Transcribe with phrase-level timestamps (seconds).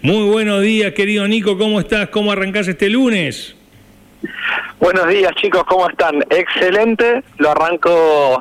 [0.00, 2.10] Muy buenos días, querido Nico, ¿cómo estás?
[2.10, 3.56] ¿Cómo arrancás este lunes?
[4.78, 6.24] Buenos días, chicos, ¿cómo están?
[6.30, 8.40] Excelente, lo arranco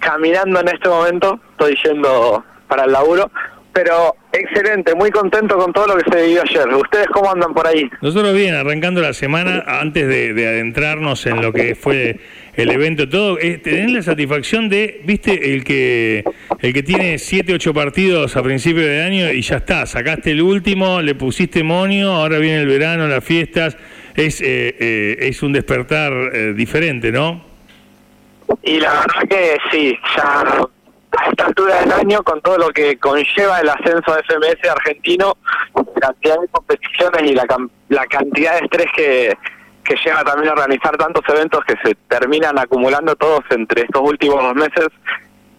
[0.00, 3.30] caminando en este momento, estoy yendo para el laburo,
[3.72, 6.68] pero excelente, muy contento con todo lo que se vivió ayer.
[6.74, 7.88] ¿Ustedes cómo andan por ahí?
[8.02, 12.20] Nosotros bien, arrancando la semana, antes de, adentrarnos en lo que fue
[12.58, 16.24] el evento, todo, eh, tener la satisfacción de, viste, el que
[16.58, 20.42] el que tiene 7, 8 partidos a principio de año y ya está, sacaste el
[20.42, 23.76] último, le pusiste monio, ahora viene el verano, las fiestas,
[24.16, 27.44] es, eh, eh, es un despertar diferente, ¿no?
[28.64, 30.68] Y la verdad que sí, ya
[31.16, 35.36] a esta altura del año, con todo lo que conlleva el ascenso de FMS argentino,
[35.76, 37.46] la cantidad de competiciones y la,
[37.88, 39.36] la cantidad de estrés que,
[39.88, 44.42] que lleva también a organizar tantos eventos que se terminan acumulando todos entre estos últimos
[44.42, 44.88] dos meses,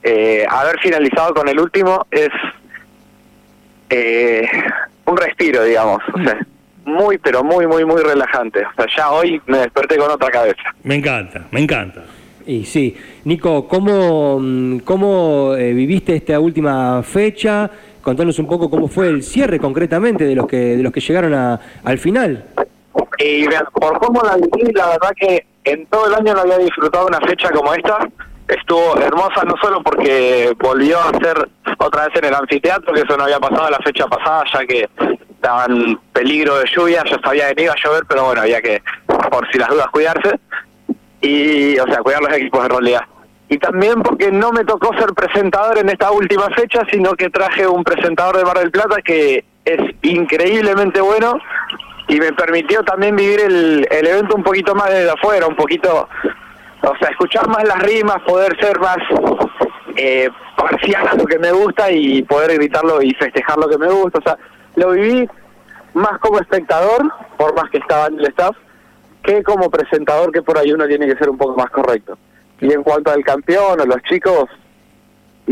[0.03, 2.29] eh, haber finalizado con el último es
[3.89, 4.47] eh,
[5.05, 6.03] un respiro, digamos.
[6.13, 6.37] O sea,
[6.85, 8.63] muy, pero muy, muy, muy relajante.
[8.65, 10.61] O sea, ya hoy me desperté con otra cabeza.
[10.83, 12.03] Me encanta, me encanta.
[12.45, 12.95] Y sí,
[13.25, 17.69] Nico, ¿cómo, mm, cómo eh, viviste esta última fecha?
[18.01, 21.33] Contanos un poco cómo fue el cierre concretamente de los que de los que llegaron
[21.33, 22.45] a, al final.
[23.19, 27.07] Y por cómo la viví, la verdad que en todo el año no había disfrutado
[27.07, 28.07] una fecha como esta.
[28.47, 33.17] Estuvo hermosa no solo porque volvió a ser otra vez en el anfiteatro, que eso
[33.17, 34.89] no había pasado la fecha pasada, ya que
[35.29, 38.81] estaba en peligro de lluvia, ya sabía que iba a llover, pero bueno, había que,
[39.29, 40.39] por si las dudas, cuidarse
[41.21, 43.01] y, o sea, cuidar los equipos de realidad.
[43.49, 47.67] Y también porque no me tocó ser presentador en esta última fecha, sino que traje
[47.67, 51.39] un presentador de Mar del Plata que es increíblemente bueno
[52.09, 56.09] y me permitió también vivir el, el evento un poquito más desde afuera, un poquito,
[56.81, 58.97] o sea, escuchar más las rimas, poder ser más
[59.95, 63.87] eh, parcial a lo que me gusta y poder gritarlo y festejar lo que me
[63.87, 64.17] gusta.
[64.19, 64.37] O sea,
[64.75, 65.29] lo viví
[65.93, 68.55] más como espectador, por más que estaba en el staff,
[69.21, 72.17] que como presentador que por ahí uno tiene que ser un poco más correcto.
[72.59, 74.45] Y en cuanto al campeón o los chicos,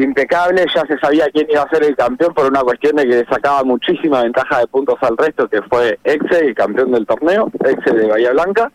[0.03, 3.25] impecable, ya se sabía quién iba a ser el campeón por una cuestión de que
[3.25, 7.93] sacaba muchísima ventaja de puntos al resto, que fue Exe, el campeón del torneo, Exe
[7.93, 8.71] de Bahía Blanca.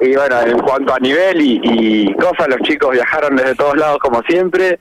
[0.00, 3.98] Y bueno, en cuanto a nivel y, y cosas, los chicos viajaron desde todos lados
[3.98, 4.78] como siempre,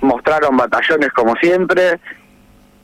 [0.00, 2.00] mostraron batallones como siempre,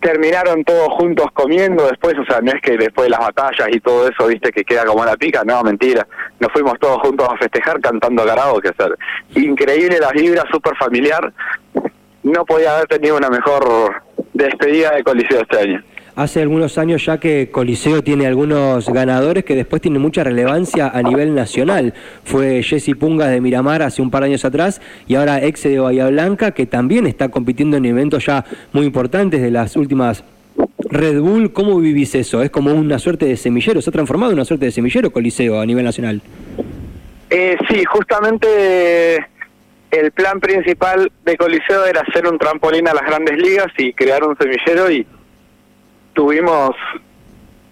[0.02, 3.80] terminaron todos juntos comiendo después, o sea, no es que después de las batallas y
[3.80, 6.06] todo eso, viste, que queda como la pica, no, mentira.
[6.40, 8.24] Nos fuimos todos juntos a festejar cantando
[8.60, 8.98] que hacer
[9.36, 11.32] increíble las vibras, súper familiar.
[12.22, 14.02] No podía haber tenido una mejor
[14.32, 15.84] despedida de Coliseo este año
[16.14, 21.02] hace algunos años ya que Coliseo tiene algunos ganadores que después tienen mucha relevancia a
[21.02, 21.94] nivel nacional.
[22.24, 25.78] Fue Jesse Pungas de Miramar hace un par de años atrás y ahora Exe de
[25.78, 30.24] Bahía Blanca que también está compitiendo en eventos ya muy importantes de las últimas
[30.90, 32.42] Red Bull, ¿cómo vivís eso?
[32.42, 33.80] ¿Es como una suerte de semillero?
[33.80, 36.20] ¿Se ha transformado en una suerte de semillero Coliseo a nivel nacional?
[37.30, 39.26] Eh, sí, justamente
[39.92, 44.24] el plan principal de Coliseo era hacer un trampolín a las grandes ligas y crear
[44.24, 45.06] un semillero y
[46.14, 46.74] tuvimos,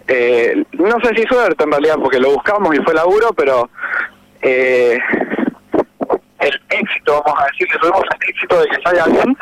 [0.07, 3.71] eh, no sé si suerte en realidad, porque lo buscamos y fue laburo, pero
[4.43, 4.99] eh,
[6.39, 9.37] el éxito, vamos a decir, que tuvimos el éxito de que salga bien.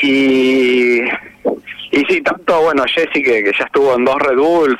[0.00, 1.02] Y,
[1.90, 4.78] y sí, tanto, bueno, Jessy, que, ya estuvo en dos Red Bulls,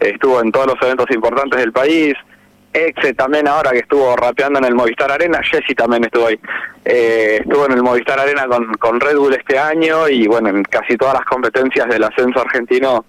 [0.00, 2.14] estuvo en todos los eventos importantes del país,
[2.72, 6.38] Exe también ahora que estuvo rapeando en el Movistar Arena, Jesse también estuvo ahí.
[6.84, 10.62] Eh, estuvo en el Movistar Arena con, con Red Bull este año y bueno, en
[10.64, 13.04] casi todas las competencias del ascenso argentino,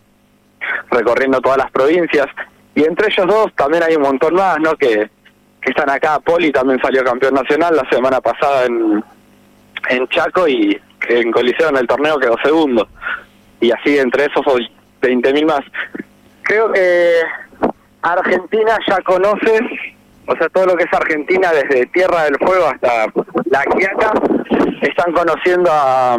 [0.91, 2.27] recorriendo todas las provincias.
[2.75, 4.75] Y entre ellos dos también hay un montón más, ¿no?
[4.75, 5.09] Que,
[5.61, 6.19] que están acá.
[6.19, 9.03] Poli también salió campeón nacional la semana pasada en,
[9.89, 12.87] en Chaco y en Coliseo en el torneo quedó segundo.
[13.61, 14.45] Y así entre esos
[15.01, 15.61] 20.000 más.
[16.41, 17.21] Creo que
[18.03, 19.59] Argentina ya conoce,
[20.27, 23.05] o sea, todo lo que es Argentina, desde Tierra del Fuego hasta
[23.45, 24.13] La Quiaca,
[24.81, 26.15] están conociendo a,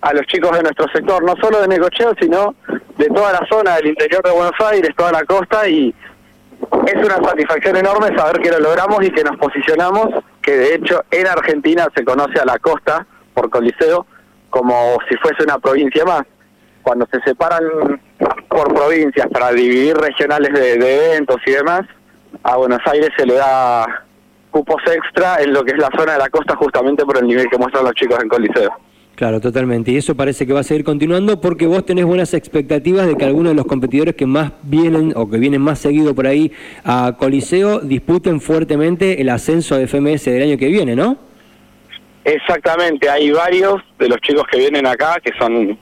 [0.00, 2.54] a los chicos de nuestro sector, no solo de Necocheo, sino
[2.96, 5.94] de toda la zona del interior de Buenos Aires, toda la costa, y
[6.86, 10.08] es una satisfacción enorme saber que lo logramos y que nos posicionamos,
[10.40, 14.06] que de hecho en Argentina se conoce a la costa por Coliseo
[14.50, 16.22] como si fuese una provincia más.
[16.82, 18.00] Cuando se separan
[18.56, 21.82] por provincias para dividir regionales de, eventos y demás,
[22.42, 24.06] a Buenos Aires se le da
[24.50, 27.50] cupos extra en lo que es la zona de la costa justamente por el nivel
[27.50, 28.70] que muestran los chicos en Coliseo.
[29.14, 29.90] Claro, totalmente.
[29.90, 33.26] Y eso parece que va a seguir continuando porque vos tenés buenas expectativas de que
[33.26, 36.50] algunos de los competidores que más vienen o que vienen más seguido por ahí
[36.82, 41.18] a Coliseo disputen fuertemente el ascenso de FMS del año que viene, ¿no?
[42.24, 45.78] Exactamente, hay varios de los chicos que vienen acá que son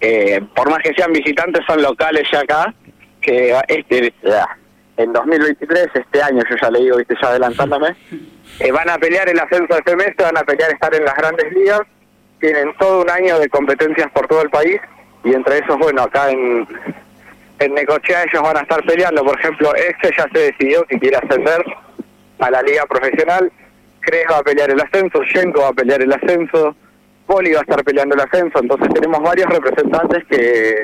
[0.00, 2.74] eh, por más que sean visitantes, son locales ya acá,
[3.20, 4.12] que este
[4.96, 7.96] en 2023, este año, yo ya le digo, viste, ya adelantándome,
[8.60, 11.52] eh, van a pelear el ascenso de semestre, van a pelear estar en las grandes
[11.52, 11.80] ligas,
[12.38, 14.80] tienen todo un año de competencias por todo el país,
[15.24, 16.66] y entre esos, bueno, acá en,
[17.58, 21.16] en Necochea ellos van a estar peleando, por ejemplo, este ya se decidió que quiere
[21.16, 21.64] ascender
[22.38, 23.50] a la liga profesional,
[24.00, 26.74] Cres va a pelear el ascenso, Shenko va a pelear el ascenso,
[27.30, 30.74] Poli va a estar peleando el ascenso, entonces tenemos varios representantes que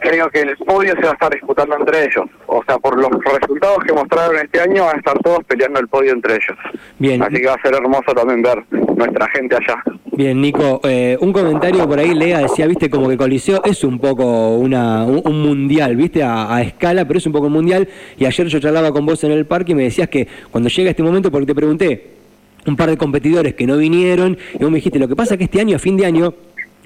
[0.00, 2.24] creo que el podio se va a estar disputando entre ellos.
[2.48, 5.86] O sea, por los resultados que mostraron este año van a estar todos peleando el
[5.86, 6.58] podio entre ellos.
[6.98, 7.22] Bien.
[7.22, 8.64] Así que va a ser hermoso también ver
[8.96, 9.80] nuestra gente allá.
[10.06, 14.00] Bien, Nico, eh, un comentario por ahí, Lea decía, viste, como que Coliseo es un
[14.00, 17.88] poco una, un, mundial, viste, a, escala, pero es un poco un mundial.
[18.18, 20.90] Y ayer yo charlaba con vos en el parque y me decías que cuando llega
[20.90, 22.19] este momento, porque te pregunté,
[22.66, 25.38] un par de competidores que no vinieron, y vos me dijiste, lo que pasa es
[25.38, 26.34] que este año, a fin de año,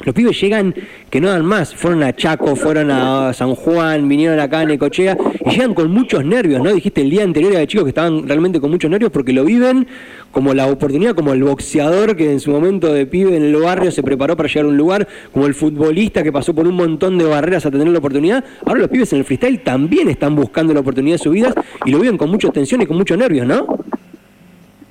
[0.02, 0.74] los pibes llegan
[1.08, 5.16] que no dan más, fueron a Chaco, fueron a San Juan, vinieron acá a Necochea
[5.46, 6.74] y llegan con muchos nervios, ¿no?
[6.74, 9.86] Dijiste el día anterior de chicos que estaban realmente con muchos nervios porque lo viven
[10.32, 13.92] como la oportunidad, como el boxeador que en su momento de pibe en el barrio
[13.92, 17.16] se preparó para llegar a un lugar, como el futbolista que pasó por un montón
[17.16, 18.44] de barreras a tener la oportunidad.
[18.66, 21.54] Ahora los pibes en el freestyle también están buscando la oportunidad de su vida
[21.86, 23.78] y lo viven con mucha tensión y con muchos nervios, ¿no?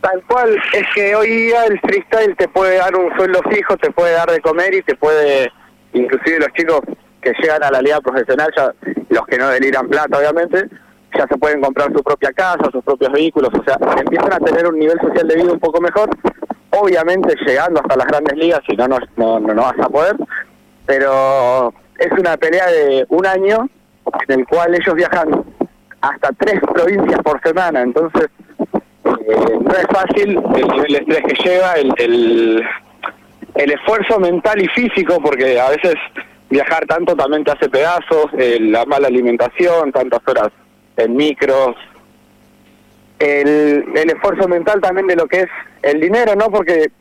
[0.03, 3.89] Tal cual, es que hoy día el freestyle te puede dar un sueldo fijo, te
[3.89, 5.49] puede dar de comer y te puede,
[5.93, 6.81] inclusive los chicos
[7.21, 8.73] que llegan a la liga profesional, ya
[9.09, 10.67] los que no deliran plata obviamente,
[11.17, 14.67] ya se pueden comprar su propia casa, sus propios vehículos, o sea, empiezan a tener
[14.67, 16.09] un nivel social de vida un poco mejor,
[16.71, 20.17] obviamente llegando hasta las grandes ligas, si no, no, no, no vas a poder,
[20.85, 23.69] pero es una pelea de un año
[24.27, 25.45] en el cual ellos viajan
[26.01, 28.27] hasta tres provincias por semana, entonces
[29.27, 30.39] eh, no es fácil
[30.87, 31.93] el estrés que lleva, el,
[33.55, 35.95] el, esfuerzo mental y físico, porque a veces
[36.49, 40.49] viajar tanto también te hace pedazos, eh, la mala alimentación, tantas horas
[40.97, 41.75] en micros,
[43.19, 45.49] el, el esfuerzo mental también de lo que es
[45.81, 46.49] el dinero, ¿no?
[46.49, 46.91] Porque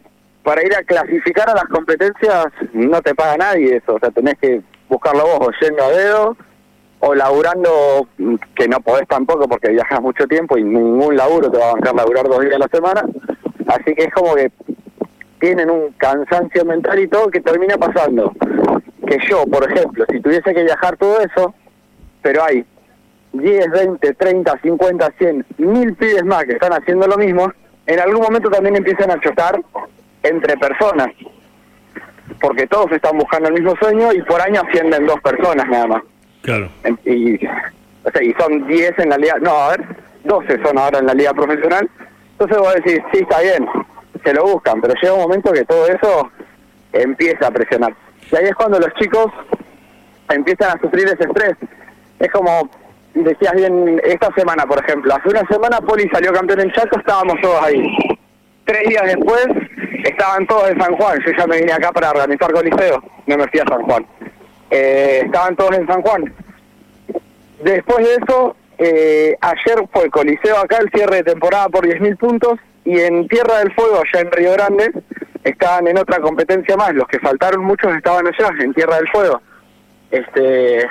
[0.43, 4.35] para ir a clasificar a las competencias no te paga nadie eso, o sea, tenés
[4.41, 6.37] que buscarlo vos yendo a dedo
[7.05, 8.07] o laburando,
[8.55, 11.97] que no podés tampoco porque viajas mucho tiempo y ningún laburo te va a bancar
[11.97, 13.03] laburar dos días a la semana.
[13.67, 14.53] Así que es como que
[15.41, 18.33] tienen un cansancio mental y todo que termina pasando.
[19.05, 21.53] Que yo, por ejemplo, si tuviese que viajar todo eso,
[22.23, 22.65] pero hay
[23.33, 27.53] 10, 20, 30, 50, 100, mil pibes más que están haciendo lo mismo,
[27.87, 29.61] en algún momento también empiezan a chocar
[30.23, 31.09] entre personas.
[32.41, 36.03] Porque todos están buscando el mismo sueño y por año ascienden dos personas nada más.
[36.43, 36.69] Claro.
[37.05, 39.85] Y, o sea, y son 10 en la liga, no, a ver,
[40.25, 41.89] 12 son ahora en la liga profesional.
[42.33, 43.67] Entonces vos decís, sí, está bien,
[44.25, 46.31] se lo buscan, pero llega un momento que todo eso
[46.93, 47.95] empieza a presionar.
[48.31, 49.27] Y ahí es cuando los chicos
[50.29, 51.55] empiezan a sufrir ese estrés.
[52.19, 52.69] Es como
[53.15, 57.41] decías bien, esta semana, por ejemplo, hace una semana Poli salió campeón en Chaco, estábamos
[57.41, 57.85] todos ahí.
[58.65, 59.47] Tres días después
[60.05, 63.47] estaban todos en San Juan, yo ya me vine acá para organizar Coliseo, no me
[63.49, 64.07] fui a San Juan
[64.75, 66.35] eh, estaban todos en San Juan.
[67.63, 72.59] Después de eso, eh, ayer fue Coliseo acá, el cierre de temporada por 10.000 puntos,
[72.85, 74.91] y en Tierra del Fuego, allá en Río Grande,
[75.45, 76.95] estaban en otra competencia más.
[76.95, 79.43] Los que faltaron muchos estaban allá, en Tierra del Fuego.
[80.11, 80.89] Este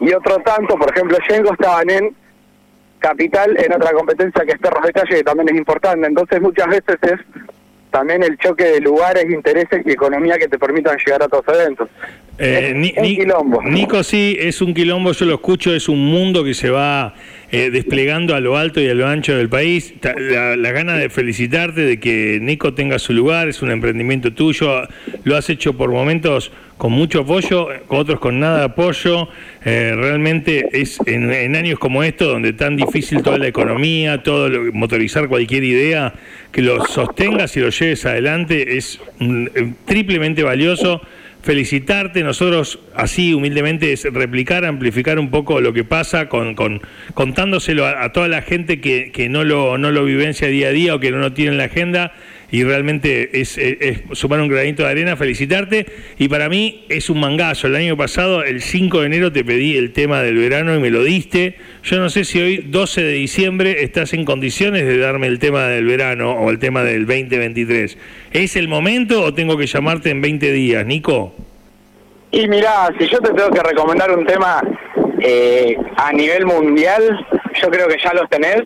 [0.00, 2.14] Y otro tanto, por ejemplo, Yengo estaban en
[2.98, 6.06] Capital, en otra competencia que es Perros de Calle, que también es importante.
[6.06, 7.20] Entonces muchas veces es
[7.94, 11.56] también el choque de lugares, intereses y economía que te permitan llegar a todos los
[11.56, 11.88] eventos.
[12.38, 17.14] Eh, Nico, sí, es un quilombo, yo lo escucho, es un mundo que se va
[17.56, 19.94] eh, desplegando a lo alto y a lo ancho del país.
[20.02, 24.88] La, gana de felicitarte, de que Nico tenga su lugar, es un emprendimiento tuyo,
[25.22, 29.28] lo has hecho por momentos con mucho apoyo, otros con nada de apoyo.
[29.64, 35.28] Eh, realmente es en, años como estos, donde tan difícil toda la economía, todo motorizar
[35.28, 36.12] cualquier idea,
[36.50, 38.98] que lo sostengas y lo lleves adelante es
[39.84, 41.02] triplemente valioso
[41.44, 42.22] felicitarte.
[42.22, 46.80] Nosotros, así humildemente, es replicar, amplificar un poco lo que pasa, con, con
[47.12, 50.94] contándoselo a, toda la gente que, que, no, lo, no lo vivencia día a día
[50.94, 52.12] o que no lo tiene en la agenda.
[52.54, 53.58] Y realmente es,
[54.12, 55.86] sumar un granito de arena, felicitarte.
[56.20, 57.66] Y para mí es un mangazo.
[57.66, 60.90] El año pasado, el 5 de enero, te pedí el tema del verano y me
[60.90, 61.56] lo diste.
[61.82, 65.64] Yo no sé si hoy, 12 de diciembre, estás en condiciones de darme el tema
[65.64, 67.98] del verano o el tema del 2023.
[68.30, 71.34] ¿Es el momento o tengo que llamarte en 20 días, Nico?
[72.30, 74.62] Y mira, si yo te tengo que recomendar un tema
[75.18, 77.26] eh, a nivel mundial,
[77.60, 78.62] yo creo que ya los tenés,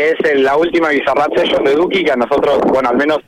[0.00, 3.18] que es la última Bizarrap Session de Duki, que a nosotros, bueno, al menos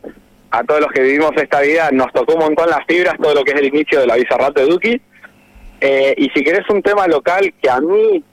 [0.50, 3.44] a todos los que vivimos esta vida nos tocó un montón las fibras, todo lo
[3.44, 5.02] que es el inicio de la Bizarrato de Duki.
[5.82, 8.24] Eh, y si querés un tema local que a mí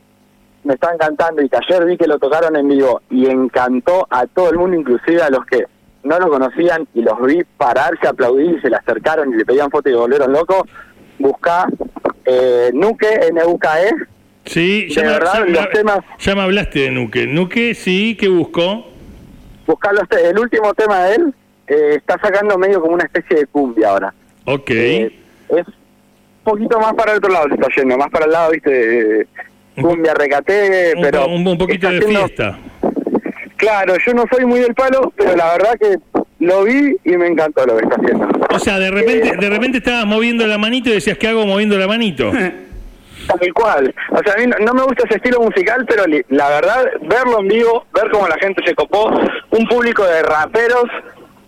[0.63, 4.25] me está encantando y que ayer vi que lo tocaron en vivo y encantó a
[4.25, 5.65] todo el mundo, inclusive a los que
[6.03, 9.69] no lo conocían y los vi pararse, aplaudir y se le acercaron y le pedían
[9.69, 10.61] fotos y volvieron locos,
[11.17, 11.67] buscá
[12.23, 13.89] eh, Nuke, N-U-K-E.
[14.49, 17.27] Sí, ya, De me, verdad, ya me- los temas- ya me hablaste de Nuque.
[17.27, 18.87] Nuque, sí, ¿qué buscó?
[19.67, 21.33] Buscarlo este, el último tema de él
[21.67, 24.13] eh, está sacando medio como una especie de cumbia ahora.
[24.45, 24.71] Ok.
[24.71, 25.11] Eh,
[25.49, 25.73] es un
[26.43, 29.27] poquito más para el otro lado se está yendo, más para el lado, viste,
[29.79, 31.27] cumbia recate, un, pero...
[31.27, 32.57] un- un poquito de haciendo- fiesta.
[33.57, 35.97] Claro, yo no soy muy del palo, pero la verdad que
[36.39, 38.27] lo vi y me encantó lo que está haciendo.
[38.51, 41.77] O sea, de repente, de repente estabas moviendo la manito y decías, ¿qué hago moviendo
[41.77, 42.31] la manito?
[43.37, 43.93] Tal cual.
[44.11, 46.85] O sea, a mí no, no me gusta ese estilo musical, pero li- la verdad,
[47.07, 49.09] verlo en vivo, ver cómo la gente se copó,
[49.51, 50.85] un público de raperos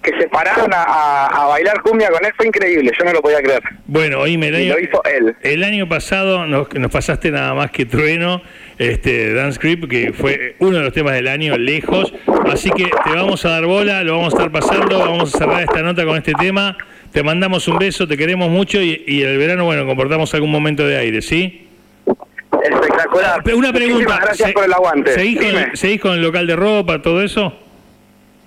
[0.03, 3.21] que se pararon a, a- a bailar cumbia con él fue increíble, yo no lo
[3.21, 3.61] podía creer.
[3.85, 5.35] Bueno, oíme, el Y lo hizo él.
[5.43, 8.41] el año pasado nos, nos pasaste nada más que Trueno,
[8.79, 12.13] este Dance Creep, que fue uno de los temas del año, lejos.
[12.51, 15.61] Así que te vamos a dar bola, lo vamos a estar pasando, vamos a cerrar
[15.61, 16.75] esta nota con este tema.
[17.11, 20.87] Te mandamos un beso, te queremos mucho y, y el verano, bueno, comportamos algún momento
[20.87, 21.67] de aire, ¿sí?
[22.63, 23.41] Espectacular.
[23.53, 24.19] Una pregunta.
[24.21, 25.13] Gracias ¿se- por el aguante.
[25.13, 27.57] ¿seguís con, seguís con el local de ropa, todo eso?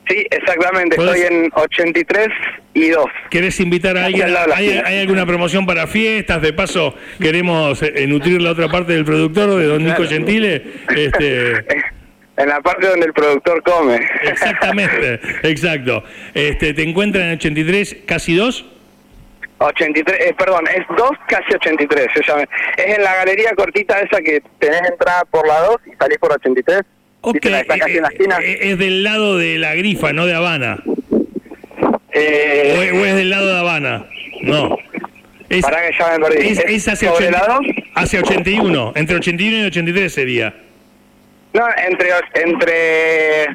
[0.09, 0.97] Sí, exactamente.
[0.97, 2.28] ¿Podés- Estoy en 83
[2.75, 3.06] y 2.
[3.30, 4.35] ¿Querés invitar a alguien?
[4.54, 6.42] ¿Hay, alguna promoción para fiestas?
[6.42, 10.62] De paso, queremos eh, nutrir la otra parte del productor, de don Nico Gentile.
[10.94, 11.64] Este,
[12.37, 14.00] En la parte donde el productor come.
[14.25, 16.02] exactamente, exacto.
[16.35, 18.64] Este, ¿Te encuentran en 83, casi 2?
[19.64, 22.06] 83, eh, perdón, es 2 casi 83.
[22.14, 22.42] yo ya me-
[22.76, 26.33] es en la galería cortita esa que tenés entrada por la 2 y salís por
[26.33, 26.83] 83.
[27.23, 28.38] Ok, ¿Viste la está casi en la eh, esquina?
[28.42, 30.83] eh, es del lado de la grifa, no de Habana.
[32.12, 34.06] Eh, ¿O es, o es del lado de Habana?
[34.42, 34.78] No.
[35.49, 36.49] Es, Pará que ya me perdí.
[36.49, 37.66] es, es hacia, ¿Sobre 80 la 2?
[37.97, 40.54] hacia 81, entre 81 y 83 sería.
[41.52, 42.11] No, entre...
[42.35, 43.47] entre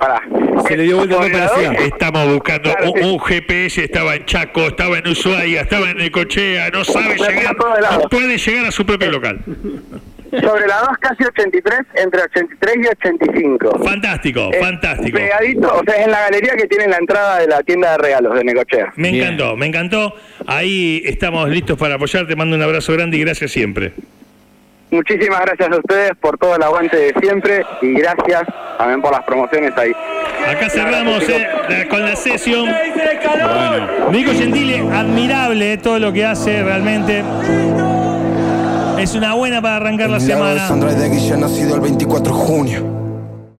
[0.00, 0.22] Pará.
[0.66, 3.04] Se le dio vuelta la Estamos buscando Claro, un, sí.
[3.06, 7.54] un GPS, estaba en Chaco, estaba en Ushuaia, estaba en Necochea, no sabe Me llegar,
[7.56, 9.40] no puede llegar a su propio local.
[10.30, 13.84] Sobre la 2 casi 83, entre 83 y 85.
[13.84, 15.18] Fantástico, Es fantástico.
[15.18, 17.98] Pegadito, o sea, es en la galería que tiene la entrada de la tienda de
[17.98, 18.92] regalos de Necochea.
[18.96, 19.24] Me Bien.
[19.24, 20.14] encantó, me encantó.
[20.46, 22.26] Ahí estamos listos para apoyar.
[22.28, 23.92] Te mando un abrazo grande y gracias siempre.
[24.90, 28.42] Muchísimas gracias a ustedes por todo el aguante de siempre y gracias
[28.78, 29.92] también por las promociones ahí.
[30.48, 32.68] Acá cerramos eh, la- con la sesión.
[34.10, 37.22] Nico Gentile, admirable eh, todo lo que hace realmente.
[38.98, 40.66] Es una buena para arrancar la semana.
[40.68, 42.99] Sandra de nacido el 24 de junio.